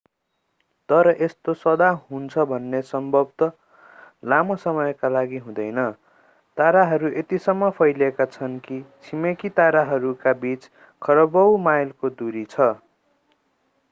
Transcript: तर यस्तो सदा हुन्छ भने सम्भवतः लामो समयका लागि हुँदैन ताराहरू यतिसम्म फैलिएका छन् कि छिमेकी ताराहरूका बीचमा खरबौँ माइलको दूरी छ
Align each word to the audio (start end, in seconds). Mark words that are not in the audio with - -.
तर 0.89 1.07
यस्तो 1.17 1.53
सदा 1.57 1.89
हुन्छ 2.05 2.45
भने 2.47 2.81
सम्भवतः 2.87 3.51
लामो 4.25 4.55
समयका 4.63 5.09
लागि 5.09 5.43
हुँदैन 5.43 5.83
ताराहरू 6.57 7.13
यतिसम्म 7.13 7.69
फैलिएका 7.77 8.29
छन् 8.31 8.59
कि 8.65 8.81
छिमेकी 9.03 9.53
ताराहरूका 9.57 10.33
बीचमा 10.41 10.89
खरबौँ 11.01 11.49
माइलको 11.63 12.15
दूरी 12.17 12.45
छ 12.51 12.73